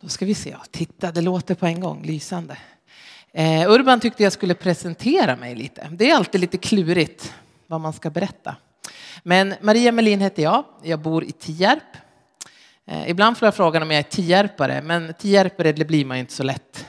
[0.00, 0.56] Då ska vi se.
[0.70, 2.02] Titta, det låter på en gång.
[2.02, 2.58] Lysande.
[3.32, 5.88] Eh, Urban tyckte jag skulle presentera mig lite.
[5.92, 7.34] Det är alltid lite klurigt
[7.66, 8.56] vad man ska berätta.
[9.22, 10.64] Men Maria Melin heter jag.
[10.82, 11.96] Jag bor i Tierp.
[12.86, 16.20] Eh, ibland får jag frågan om jag är tierpare, men tierpare det blir man ju
[16.20, 16.86] inte så lätt.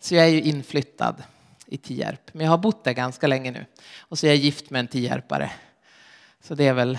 [0.00, 1.22] Så jag är ju inflyttad
[1.66, 3.66] i Tierp, men jag har bott där ganska länge nu.
[4.00, 5.50] Och så är jag gift med en tierpare.
[6.40, 6.98] Så det är väl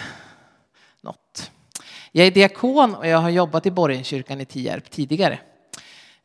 [1.01, 1.51] något.
[2.15, 5.39] Jag är diakon och jag har jobbat i Borgenkyrkan i Tierp tidigare.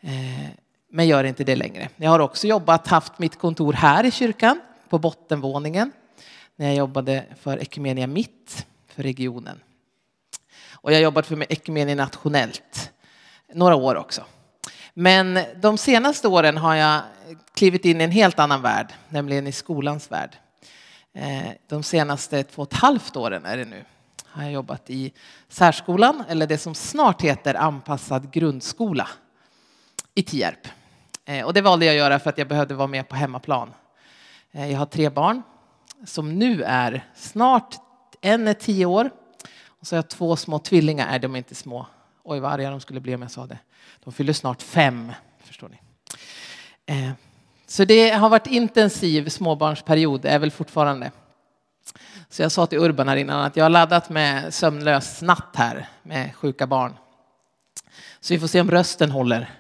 [0.01, 0.49] Eh,
[0.91, 1.89] men gör inte det längre.
[1.97, 5.93] Jag har också jobbat, haft mitt kontor här i kyrkan på bottenvåningen
[6.57, 9.61] när jag jobbade för Ekumenia Mitt för regionen.
[10.73, 12.93] Och jag har jobbat för Ekumenia nationellt
[13.53, 14.23] några år också.
[14.95, 17.03] Men de senaste åren har jag
[17.55, 20.37] klivit in i en helt annan värld, nämligen i skolans värld.
[21.13, 23.85] Eh, de senaste två och ett halvt åren är det nu
[24.39, 25.13] har jag jobbat i
[25.49, 29.09] särskolan, eller det som snart heter anpassad grundskola
[30.15, 30.69] i Tierp.
[31.25, 33.75] Eh, och det valde jag att göra för att jag behövde vara med på hemmaplan.
[34.53, 35.43] Eh, jag har tre barn
[36.05, 37.75] som nu är snart,
[38.21, 39.11] en är tio år
[39.67, 41.87] och så har jag två små tvillingar, nej de är inte små.
[42.25, 43.59] Oj vad arga de skulle bli om jag sa det.
[44.05, 45.13] De fyller snart fem,
[45.45, 45.79] förstår ni.
[46.87, 47.11] Eh,
[47.67, 51.11] så det har varit intensiv småbarnsperiod, är väl fortfarande.
[52.31, 55.89] Så jag sa till Urban här innan att jag har laddat med sömnlös natt här
[56.03, 56.97] med sjuka barn.
[58.21, 59.51] Så vi får se om rösten håller.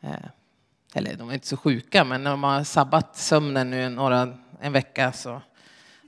[0.00, 0.10] Eh,
[0.94, 4.72] eller de är inte så sjuka, men när de har sabbat sömnen nu några, en
[4.72, 5.42] vecka så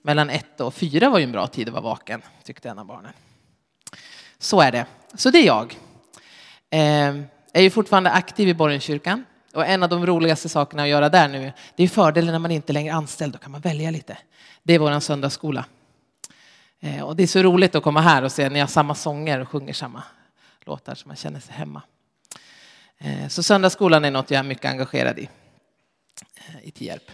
[0.02, 2.86] mellan ett och fyra var ju en bra tid att vara vaken, tyckte en av
[2.86, 3.12] barnen.
[4.38, 4.86] Så är det.
[5.14, 5.78] Så det är jag.
[6.70, 9.24] Ehm, jag är ju fortfarande aktiv i Borgenkyrkan.
[9.54, 12.50] Och en av de roligaste sakerna att göra där nu, det är fördelen när man
[12.50, 14.18] inte längre är anställd, då kan man välja lite.
[14.62, 15.64] Det är vår söndagsskola.
[16.80, 19.40] Eh, och det är så roligt att komma här och se ni har samma sånger
[19.40, 20.02] och sjunger samma
[20.60, 21.82] låtar så man känner sig hemma.
[22.98, 25.28] Eh, så söndagsskolan är något jag är mycket engagerad i,
[26.34, 27.10] eh, i Tierp.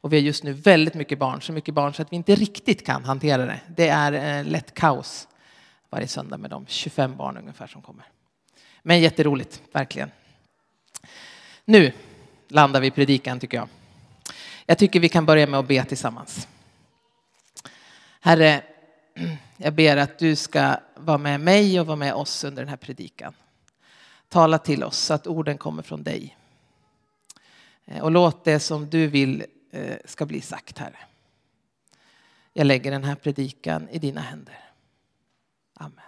[0.00, 2.34] Och vi har just nu väldigt mycket barn, så mycket barn så att vi inte
[2.34, 3.60] riktigt kan hantera det.
[3.68, 5.28] Det är eh, lätt kaos
[5.90, 8.04] varje söndag med de 25 barn ungefär som kommer.
[8.82, 10.10] Men jätteroligt, verkligen.
[11.64, 11.92] Nu
[12.48, 13.68] landar vi i predikan tycker jag.
[14.66, 16.48] Jag tycker vi kan börja med att be tillsammans.
[18.20, 18.62] Herre,
[19.56, 22.76] jag ber att du ska vara med mig och vara med oss under den här
[22.76, 23.34] predikan.
[24.28, 26.36] Tala till oss så att orden kommer från dig.
[27.84, 30.98] Eh, och låt det som du vill eh, ska bli sagt, Herre.
[32.52, 34.64] Jag lägger den här predikan i dina händer.
[35.74, 36.00] Amen.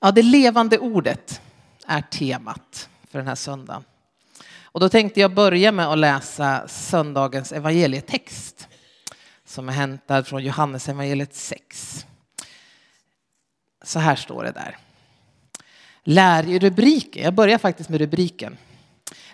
[0.00, 1.40] Ja, det levande ordet
[1.86, 3.84] är temat för den här söndagen.
[4.62, 8.68] Och då tänkte jag börja med att läsa söndagens evangelietext
[9.46, 12.06] som är hämtad från Johannes evangeliet 6.
[13.82, 14.76] Så här står det där.
[16.04, 18.56] Lär, rubriken, jag börjar faktiskt med rubriken.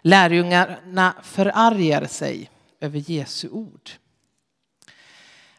[0.03, 2.51] Lärjungarna förargar sig
[2.81, 3.91] över Jesu ord.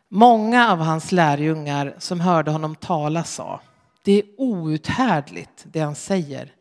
[0.08, 3.62] Många av hans lärjungar som hörde honom tala sa
[4.04, 6.56] det är outhärdligt det han säger.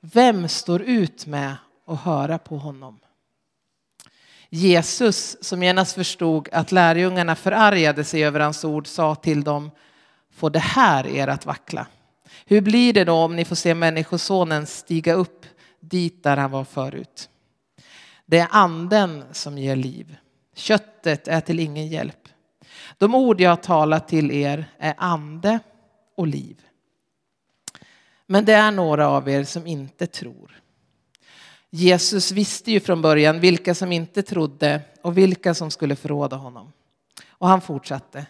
[0.00, 2.98] Vem står ut med att höra på honom?
[4.50, 9.70] Jesus, som genast förstod att lärjungarna förargade sig över hans ord, sa till dem,
[10.34, 11.86] får det här er att vackla?
[12.46, 15.46] Hur blir det då om ni får se Människosonen stiga upp
[15.80, 17.28] dit där han var förut?
[18.26, 20.16] Det är anden som ger liv.
[20.54, 22.28] Köttet är till ingen hjälp.
[22.98, 25.58] De ord jag har talat till er är ande
[26.16, 26.56] och liv.
[28.26, 30.60] Men det är några av er som inte tror.
[31.70, 36.72] Jesus visste ju från början vilka som inte trodde och vilka som skulle förråda honom.
[37.28, 38.26] Och han fortsatte.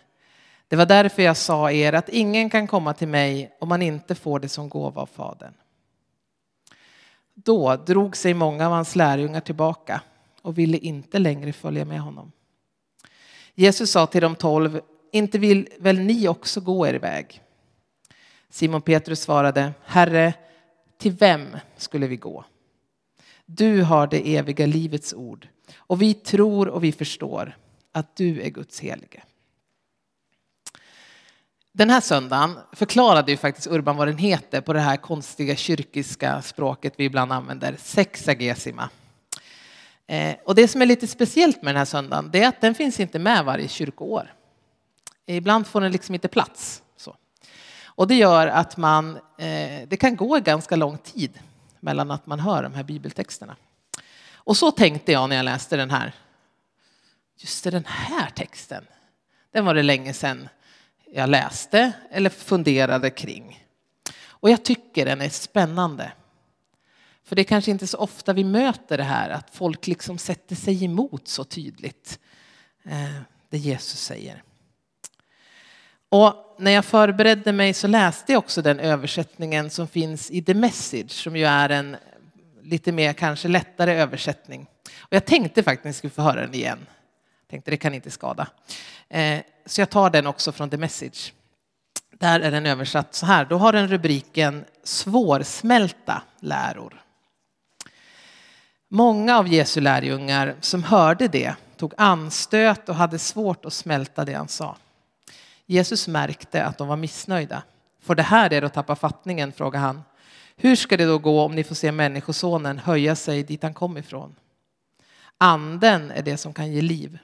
[0.69, 4.15] Det var därför jag sa er att ingen kan komma till mig om man inte
[4.15, 5.55] får det som gåva av Fadern.
[7.35, 10.03] Då drog sig många av hans lärjungar tillbaka
[10.43, 12.33] och ville inte längre följa med honom.
[13.55, 14.81] Jesus sa till de tolv,
[15.13, 17.43] inte vill väl ni också gå er väg?
[18.51, 20.35] Simon Petrus svarade, Herre,
[20.99, 22.45] till vem skulle vi gå?
[23.47, 27.57] Du har det eviga livets ord och vi tror och vi förstår
[27.93, 29.23] att du är Guds helige.
[31.73, 36.43] Den här söndagen förklarade ju faktiskt Urban vad den heter på det här konstiga kyrkiska
[36.43, 38.91] språket vi ibland använder, sexagesima.
[40.07, 42.75] Eh, och det som är lite speciellt med den här söndagen det är att den
[42.75, 44.35] finns inte med varje kyrkoår.
[45.27, 46.83] Ibland får den liksom inte plats.
[46.97, 47.17] Så.
[47.85, 51.39] Och det gör att man, eh, det kan gå ganska lång tid
[51.81, 53.57] mellan att man hör de här bibeltexterna.
[54.35, 56.13] Och så tänkte jag när jag läste den här.
[57.39, 58.85] Just det, den här texten.
[59.53, 60.49] Den var det länge sedan
[61.13, 63.65] jag läste eller funderade kring.
[64.25, 66.13] Och jag tycker den är spännande.
[67.25, 70.57] För det är kanske inte så ofta vi möter det här att folk liksom sätter
[70.57, 72.19] sig emot så tydligt
[72.85, 74.43] eh, det Jesus säger.
[76.09, 80.55] Och när jag förberedde mig så läste jag också den översättningen som finns i The
[80.55, 81.97] Message som ju är en
[82.63, 84.67] lite mer kanske lättare översättning.
[84.99, 86.79] Och jag tänkte faktiskt att ni skulle få höra den igen.
[87.41, 88.47] Jag tänkte det kan inte skada.
[89.09, 91.33] Eh, så jag tar den också från The Message.
[92.11, 93.45] Där är den översatt så här.
[93.45, 97.03] Då har den rubriken Svårsmälta läror.
[98.89, 104.35] Många av Jesu lärjungar som hörde det tog anstöt och hade svårt att smälta det
[104.35, 104.77] han sa.
[105.67, 107.63] Jesus märkte att de var missnöjda.
[108.01, 109.53] Får det här er att tappa fattningen?
[109.53, 110.03] frågade han.
[110.57, 113.99] Hur ska det då gå om ni får se Människosonen höja sig dit han kom
[113.99, 114.35] ifrån?
[115.39, 117.19] Anden är det som kan ge liv.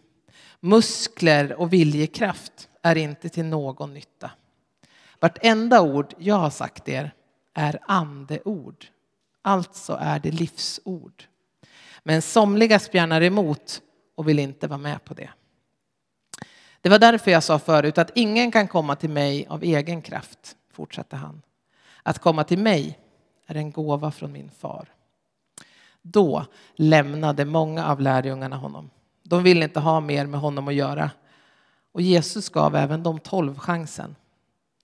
[0.61, 4.31] Muskler och viljekraft är inte till någon nytta.
[5.21, 7.13] Vartenda ord jag har sagt er
[7.55, 8.87] är andeord.
[9.43, 11.25] Alltså är det livsord.
[12.03, 13.81] Men somliga spjärnar emot
[14.15, 15.31] och vill inte vara med på det.
[16.83, 20.57] Det var därför jag sa förut att ingen kan komma till mig av egen kraft,
[20.73, 21.43] fortsatte han.
[22.03, 22.99] Att komma till mig
[23.47, 24.89] är en gåva från min far.
[26.03, 28.91] Då lämnade många av lärjungarna honom.
[29.23, 31.11] De ville inte ha mer med honom att göra.
[31.93, 34.17] Och Jesus gav även de tolv chansen.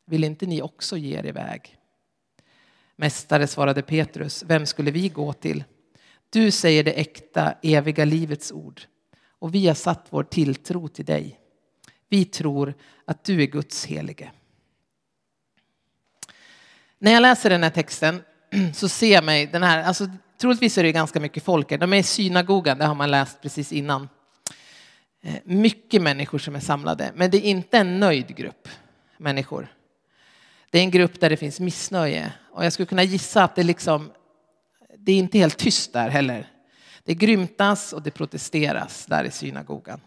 [0.05, 1.77] Vill inte ni också ge er iväg?
[2.97, 5.65] Mästare, svarade Petrus, vem skulle vi gå till?
[6.31, 8.83] Du säger det äkta, eviga livets ord
[9.29, 11.41] och vi har satt vår tilltro till dig.
[12.09, 12.75] Vi tror
[13.05, 14.31] att du är Guds helige.
[16.99, 18.23] När jag läser den här texten
[18.75, 20.09] så ser jag mig den här, alltså
[20.41, 23.43] troligtvis är det ganska mycket folk här, De är i synagogan, det har man läst
[23.43, 24.09] precis innan.
[25.23, 28.69] Eh, mycket människor som är samlade, men det är inte en nöjd grupp
[29.17, 29.69] människor.
[30.71, 33.63] Det är en grupp där det finns missnöje och jag skulle kunna gissa att det
[33.63, 34.13] liksom,
[34.99, 36.51] det är inte helt tyst där heller.
[37.05, 40.01] Det grymtas och det protesteras där i synagogan.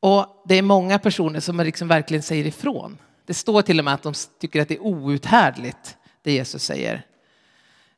[0.00, 2.98] Och det är många personer som liksom verkligen säger ifrån.
[3.26, 7.06] Det står till och med att de tycker att det är outhärdligt, det Jesus säger.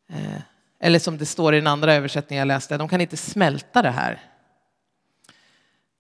[0.09, 0.41] Eh,
[0.81, 3.91] eller som det står i den andra översättningen jag läste, de kan inte smälta det
[3.91, 4.21] här.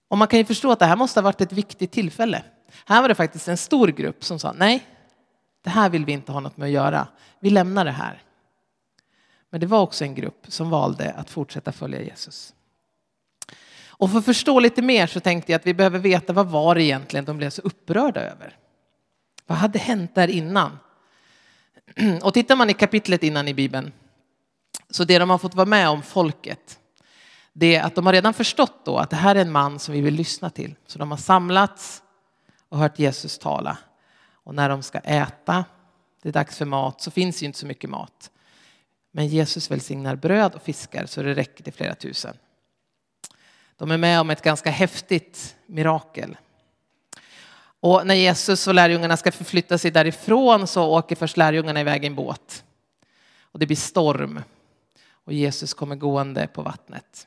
[0.08, 2.42] Och man kan ju förstå att det här måste ha varit ett viktigt tillfälle.
[2.86, 4.86] Här var det faktiskt en stor grupp som sa nej,
[5.62, 7.08] det här vill vi inte ha något med att göra.
[7.40, 8.22] Vi lämnar det här.
[9.50, 12.54] Men det var också en grupp som valde att fortsätta följa Jesus.
[14.00, 16.74] Och för att förstå lite mer så tänkte jag att vi behöver veta vad var
[16.74, 18.56] det egentligen de blev så upprörda över.
[19.46, 20.78] Vad hade hänt där innan?
[22.22, 23.92] Och tittar man i kapitlet innan i Bibeln,
[24.90, 26.78] så det de har fått vara med om, folket,
[27.52, 29.94] det är att de har redan förstått då att det här är en man som
[29.94, 30.74] vi vill lyssna till.
[30.86, 32.02] Så de har samlats
[32.68, 33.78] och hört Jesus tala.
[34.32, 35.64] Och när de ska äta,
[36.22, 38.30] det är dags för mat, så finns ju inte så mycket mat.
[39.12, 42.36] Men Jesus välsignar bröd och fiskar så det räcker till flera tusen.
[43.80, 46.36] De är med om ett ganska häftigt mirakel.
[47.80, 52.06] Och när Jesus och lärjungarna ska förflytta sig därifrån så åker först lärjungarna iväg i
[52.06, 52.64] en båt.
[53.42, 54.42] Och det blir storm.
[55.10, 57.26] Och Jesus kommer gående på vattnet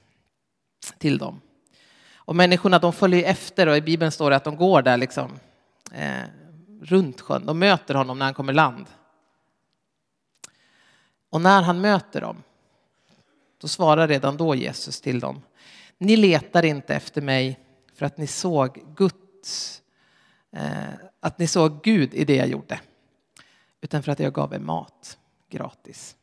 [0.97, 1.41] till dem.
[2.15, 5.31] Och människorna de följer efter och i Bibeln står det att de går där liksom
[5.91, 6.23] eh,
[6.81, 7.45] runt sjön.
[7.45, 8.85] De möter honom när han kommer land.
[11.29, 12.43] Och när han möter dem,
[13.57, 15.41] då svarar redan då Jesus till dem.
[16.03, 17.59] Ni letar inte efter mig
[17.93, 19.81] för att ni såg Guds,
[20.51, 22.79] eh, att ni såg Gud i det jag gjorde.
[23.81, 25.17] Utan för att jag gav er mat
[25.49, 26.15] gratis.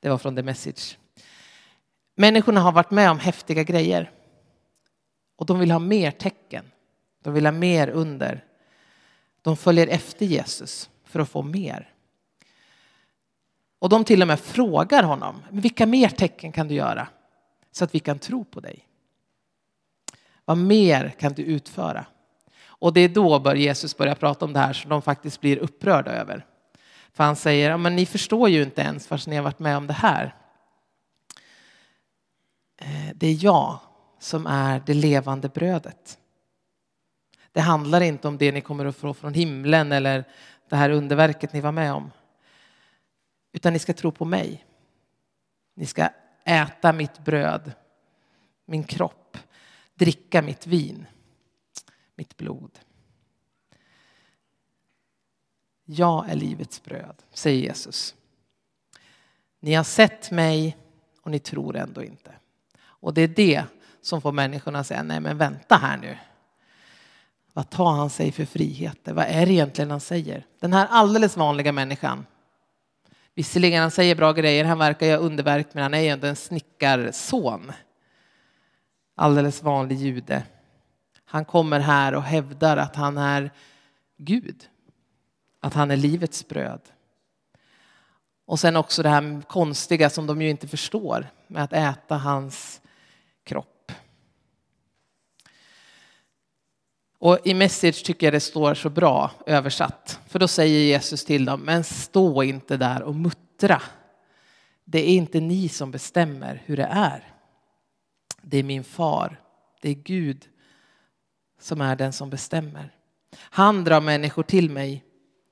[0.00, 0.98] Det var från The Message.
[2.14, 4.10] Människorna har varit med om häftiga grejer.
[5.36, 6.64] Och de vill ha mer tecken.
[7.22, 8.44] De vill ha mer under.
[9.42, 11.94] De följer efter Jesus för att få mer.
[13.78, 17.08] Och de till och med frågar honom, vilka mer tecken kan du göra
[17.72, 18.86] så att vi kan tro på dig?
[20.50, 22.06] Vad mer kan du utföra?
[22.64, 25.56] Och det är då bör Jesus börja prata om det här som de faktiskt blir
[25.56, 26.46] upprörda över.
[27.12, 29.86] För han säger, men ni förstår ju inte ens fast ni har varit med om
[29.86, 30.34] det här.
[32.76, 33.78] Eh, det är jag
[34.18, 36.18] som är det levande brödet.
[37.52, 40.24] Det handlar inte om det ni kommer att få från himlen eller
[40.68, 42.10] det här underverket ni var med om.
[43.52, 44.64] Utan ni ska tro på mig.
[45.74, 46.08] Ni ska
[46.44, 47.72] äta mitt bröd,
[48.66, 49.38] min kropp,
[50.00, 51.06] dricka mitt vin,
[52.14, 52.78] mitt blod.
[55.84, 58.14] Jag är livets bröd, säger Jesus.
[59.60, 60.76] Ni har sett mig
[61.22, 62.32] och ni tror ändå inte.
[62.82, 63.64] Och det är det
[64.00, 66.18] som får människorna att säga, nej men vänta här nu.
[67.52, 69.12] Vad tar han sig för friheter?
[69.12, 70.46] Vad är det egentligen han säger?
[70.60, 72.26] Den här alldeles vanliga människan.
[73.34, 76.36] Visserligen han säger bra grejer, han verkar göra underverk, men han är ju ändå en
[76.36, 77.72] snickarson.
[79.20, 80.42] Alldeles vanlig jude.
[81.24, 83.50] Han kommer här och hävdar att han är
[84.16, 84.68] Gud.
[85.60, 86.80] Att han är livets bröd.
[88.46, 92.80] Och sen också det här konstiga som de ju inte förstår med att äta hans
[93.44, 93.92] kropp.
[97.18, 100.20] Och i Message tycker jag det står så bra översatt.
[100.26, 103.82] För då säger Jesus till dem, men stå inte där och muttra.
[104.84, 107.29] Det är inte ni som bestämmer hur det är.
[108.42, 109.40] Det är min far,
[109.80, 110.48] det är Gud
[111.58, 112.94] som är den som bestämmer.
[113.36, 115.04] Han drar människor till mig.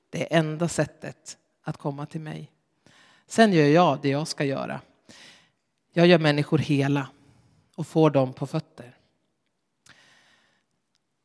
[0.09, 2.51] Det är enda sättet att komma till mig.
[3.27, 4.81] Sen gör jag det jag ska göra.
[5.93, 7.09] Jag gör människor hela
[7.75, 8.95] och får dem på fötter.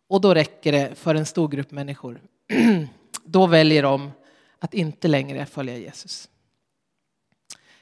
[0.06, 2.20] Och då räcker det för en stor grupp människor.
[3.24, 4.12] Då väljer de
[4.58, 6.28] att inte längre följa Jesus.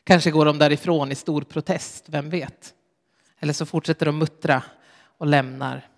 [0.05, 2.75] Kanske går de därifrån i stor protest, vem vet?
[3.43, 4.63] Eller så fortsätter de muttra
[5.19, 5.89] och lämnar.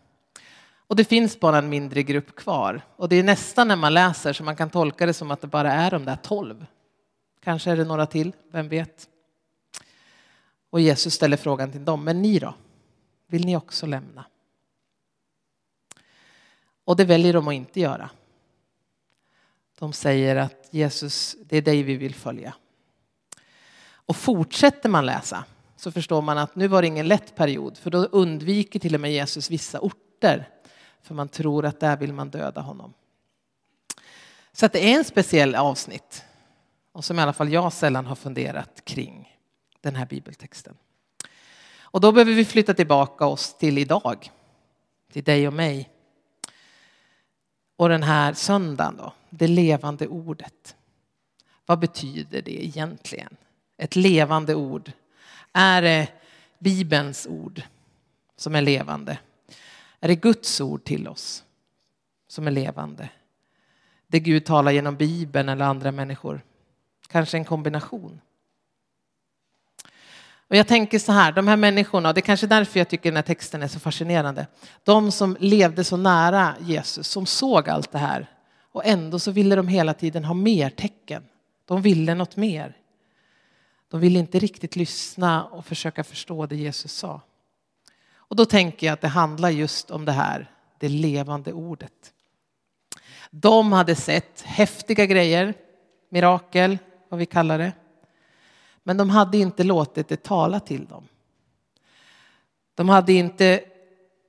[0.87, 2.83] Och det finns bara en mindre grupp kvar.
[2.97, 5.47] Och det är nästan när man läser så man kan tolka det som att det
[5.47, 6.67] bara är de där tolv.
[7.41, 9.09] Kanske är det några till, vem vet?
[10.71, 12.55] Och Jesus ställer frågan till dem, men ni då?
[13.27, 14.25] Vill ni också lämna?
[16.85, 18.11] Och det väljer de att inte göra.
[19.79, 22.55] De säger att Jesus, det är dig vi vill följa.
[23.87, 25.45] Och fortsätter man läsa
[25.85, 29.01] så förstår man att nu var det ingen lätt period för då undviker till och
[29.01, 30.49] med Jesus vissa orter
[31.03, 32.95] för man tror att där vill man döda honom.
[34.53, 36.25] Så att det är en speciell avsnitt
[36.93, 39.39] och som i alla fall jag sällan har funderat kring
[39.81, 40.77] den här bibeltexten.
[41.81, 44.31] Och då behöver vi flytta tillbaka oss till idag,
[45.13, 45.91] till dig och mig.
[47.77, 50.77] Och den här söndagen då, det levande ordet.
[51.67, 53.37] Vad betyder det egentligen?
[53.77, 54.93] Ett levande ord.
[55.57, 56.09] Är det
[56.59, 57.63] Bibelns ord
[58.37, 59.19] som är levande?
[60.01, 61.45] Är det Guds ord till oss
[62.29, 63.09] som är levande?
[64.07, 66.45] Det Gud talar genom Bibeln eller andra människor?
[67.09, 68.21] Kanske en kombination.
[70.49, 73.17] Och jag tänker så här, de här människorna, det är kanske därför jag tycker den
[73.17, 74.47] här texten är så fascinerande.
[74.85, 78.31] De som levde så nära Jesus, som såg allt det här
[78.73, 81.25] och ändå så ville de hela tiden ha mer tecken.
[81.65, 82.77] De ville något mer.
[83.95, 87.21] De ville inte riktigt lyssna och försöka förstå det Jesus sa.
[88.15, 92.13] Och då tänker jag att det handlar just om det här, det levande ordet.
[93.31, 95.55] De hade sett häftiga grejer,
[96.09, 97.73] mirakel, vad vi kallar det.
[98.83, 101.09] Men de hade inte låtit det tala till dem.
[102.75, 103.65] De hade inte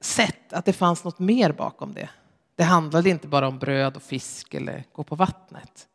[0.01, 2.09] sett att det fanns något mer bakom det.
[2.55, 5.87] Det handlade inte bara om bröd och fisk eller gå på vattnet.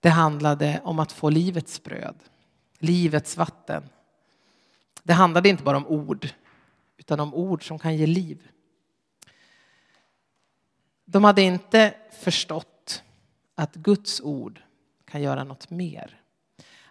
[0.00, 2.16] Det handlade om att få livets bröd,
[2.78, 3.88] livets vatten.
[5.02, 6.28] Det handlade inte bara om ord,
[6.96, 8.48] utan om ord som kan ge liv.
[11.04, 13.02] De hade inte förstått
[13.54, 14.62] att Guds ord
[15.04, 16.20] kan göra något mer.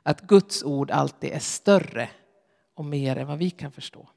[0.04, 2.10] Att Guds ord alltid är större
[2.74, 4.10] och mer än vad vi kan förstå.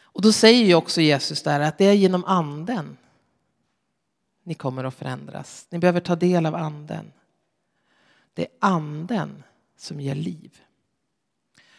[0.00, 2.96] Och då säger ju också Jesus där att det är genom anden
[4.42, 5.66] ni kommer att förändras.
[5.70, 7.12] Ni behöver ta del av anden.
[8.36, 9.42] Det är anden
[9.76, 10.60] som ger liv.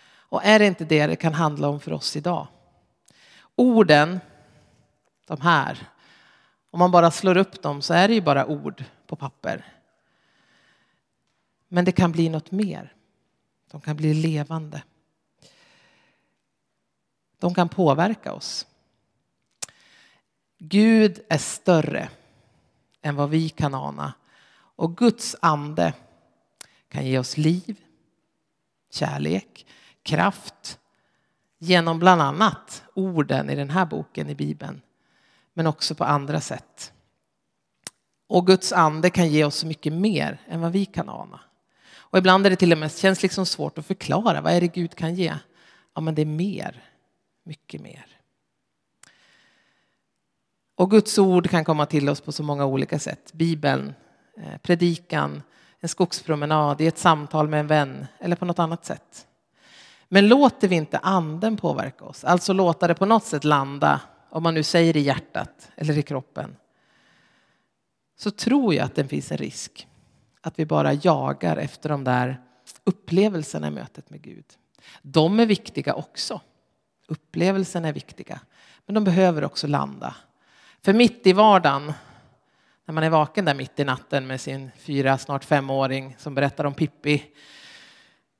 [0.07, 2.47] Och är det inte det det kan handla om för oss idag?
[3.55, 4.19] Orden,
[5.25, 5.87] de här,
[6.71, 9.65] om man bara slår upp dem så är det ju bara ord på papper.
[11.67, 12.93] Men det kan bli något mer.
[13.71, 14.83] De kan bli levande.
[17.39, 18.67] De kan påverka oss.
[20.57, 22.09] Gud är större
[23.01, 24.13] än vad vi kan ana.
[24.53, 25.93] Och Guds ande
[26.89, 27.81] kan ge oss liv,
[28.91, 29.65] kärlek,
[30.03, 30.79] kraft
[31.59, 34.81] genom bland annat orden i den här boken i Bibeln,
[35.53, 36.93] men också på andra sätt.
[38.27, 41.39] Och Guds ande kan ge oss så mycket mer än vad vi kan ana.
[42.09, 44.41] Och ibland är det till och med känns liksom svårt att förklara.
[44.41, 45.33] Vad är det Gud kan ge?
[45.95, 46.83] Ja, men det är mer.
[47.43, 48.05] Mycket mer.
[50.75, 53.33] Och Guds ord kan komma till oss på så många olika sätt.
[53.33, 53.93] Bibeln,
[54.37, 55.41] eh, predikan,
[55.79, 59.27] en skogspromenad, i ett samtal med en vän eller på något annat sätt.
[60.09, 64.43] Men låter vi inte anden påverka oss, alltså låta det på något sätt landa, om
[64.43, 66.55] man nu säger i hjärtat eller i kroppen,
[68.17, 69.87] så tror jag att det finns en risk
[70.41, 72.41] att vi bara jagar efter de där
[72.83, 74.45] upplevelserna i mötet med Gud.
[75.01, 76.41] De är viktiga också.
[77.07, 78.39] Upplevelserna är viktiga.
[78.85, 80.15] Men de behöver också landa.
[80.81, 81.93] För mitt i vardagen,
[82.87, 86.65] när man är vaken där mitt i natten med sin fyra, snart femåring som berättar
[86.65, 87.23] om Pippi,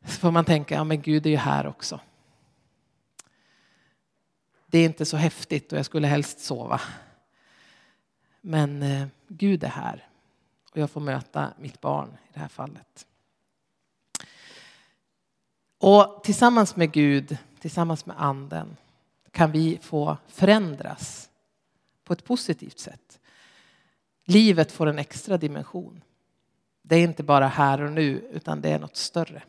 [0.06, 2.00] så får man tänka, ja men Gud är ju här också.
[4.68, 6.82] Det är inte så häftigt och jag skulle helst sova.
[8.42, 10.08] Men eh, Gud är här
[10.72, 13.08] och jag får möta mitt barn i det här fallet.
[15.78, 18.78] Och tillsammans med Gud, tillsammans med anden
[19.32, 21.30] kan vi få förändras
[22.04, 23.20] på ett positivt sätt.
[24.30, 26.04] Livet får en extra dimension.
[26.82, 29.44] Det är inte bara här och nu, utan det är något större.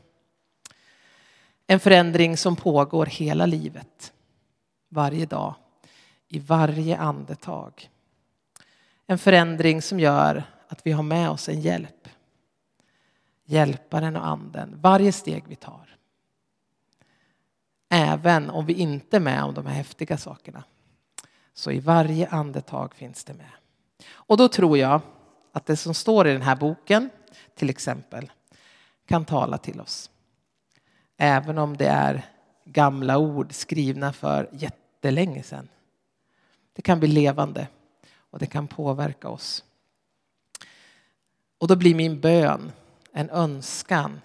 [1.67, 4.13] En förändring som pågår hela livet,
[4.89, 5.55] varje dag,
[6.29, 7.91] i varje andetag.
[9.07, 12.09] En förändring som gör att vi har med oss en hjälp.
[13.45, 15.97] Hjälparen och anden, varje steg vi tar.
[17.89, 20.65] Även om vi inte är med om de här häftiga sakerna.
[21.55, 23.58] Så i varje andetag finns det med.
[24.07, 25.01] Och då tror jag
[25.53, 27.11] att det som står i den här boken,
[27.55, 28.33] till exempel,
[29.07, 30.11] kan tala till oss.
[31.17, 32.27] Även om det är
[32.65, 35.69] gamla ord skrivna för jättelänge sedan.
[36.73, 37.69] Det kan bli levande
[38.31, 39.65] och det kan påverka oss.
[41.59, 42.73] Och då blir min bön
[43.13, 44.21] en önskan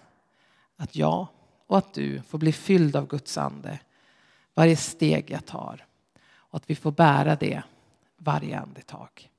[0.76, 1.28] att jag
[1.68, 3.80] och att du får bli fylld av Guds ande
[4.54, 5.86] varje steg jag tar
[6.32, 7.64] och att vi får bära det
[8.18, 9.30] varje andetag.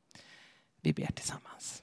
[0.85, 1.83] Vi ber tillsammans.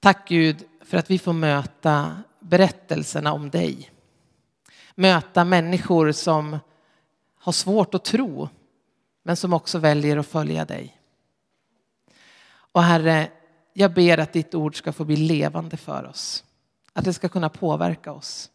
[0.00, 3.90] Tack Gud för att vi får möta berättelserna om dig.
[4.94, 6.58] Möta människor som
[7.34, 8.48] har svårt att tro
[9.22, 10.98] men som också väljer att följa dig.
[12.48, 13.30] Och Herre,
[13.72, 16.44] jag ber att ditt ord ska få bli levande för oss.
[16.92, 18.50] Att det ska kunna påverka oss.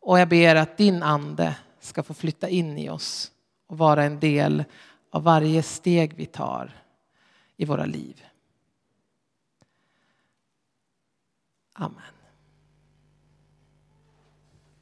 [0.00, 3.30] Och jag ber att din ande ska få flytta in i oss
[3.66, 4.64] och vara en del
[5.10, 6.84] av varje steg vi tar
[7.56, 8.24] i våra liv.
[11.72, 12.19] Amen.